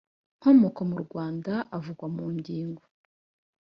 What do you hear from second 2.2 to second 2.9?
ngingo